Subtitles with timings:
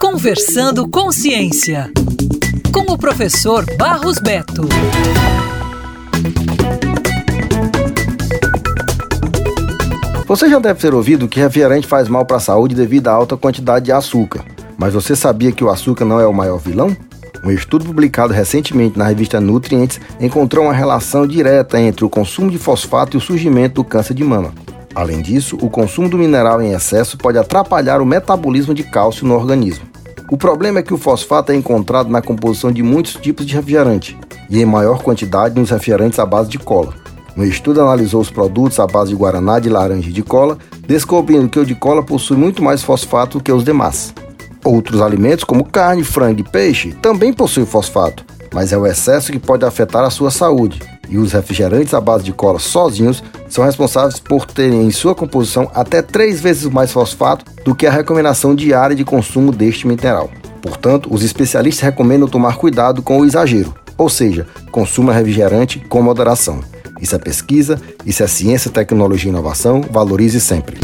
[0.00, 1.90] Conversando com Ciência,
[2.72, 4.68] com o professor Barros Beto.
[10.26, 13.36] Você já deve ter ouvido que refrigerante faz mal para a saúde devido à alta
[13.36, 14.44] quantidade de açúcar.
[14.76, 16.96] Mas você sabia que o açúcar não é o maior vilão?
[17.44, 22.58] Um estudo publicado recentemente na revista Nutrientes encontrou uma relação direta entre o consumo de
[22.58, 24.52] fosfato e o surgimento do câncer de mama.
[24.98, 29.32] Além disso, o consumo do mineral em excesso pode atrapalhar o metabolismo de cálcio no
[29.32, 29.86] organismo.
[30.28, 34.18] O problema é que o fosfato é encontrado na composição de muitos tipos de refrigerante
[34.50, 36.94] e em maior quantidade nos refrigerantes à base de cola.
[37.36, 41.48] Um estudo analisou os produtos à base de guaraná, de laranja e de cola, descobrindo
[41.48, 44.12] que o de cola possui muito mais fosfato que os demais.
[44.64, 49.38] Outros alimentos, como carne, frango e peixe, também possuem fosfato, mas é o excesso que
[49.38, 50.97] pode afetar a sua saúde.
[51.08, 55.70] E os refrigerantes à base de cola sozinhos são responsáveis por terem em sua composição
[55.74, 60.30] até três vezes mais fosfato do que a recomendação diária de consumo deste mineral.
[60.60, 66.60] Portanto, os especialistas recomendam tomar cuidado com o exagero, ou seja, consuma refrigerante com moderação.
[67.00, 69.80] Isso é pesquisa, isso é ciência, tecnologia e inovação.
[69.80, 70.78] Valorize sempre.